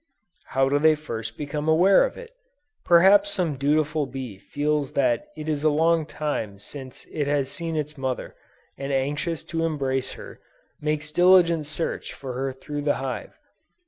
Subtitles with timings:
[0.47, 2.31] How do they first become aware of it?
[2.83, 7.75] Perhaps some dutiful bee feels that it is a long time since it has seen
[7.75, 8.35] its mother,
[8.79, 10.39] and anxious to embrace her,
[10.81, 13.37] makes diligent search for her through the hive!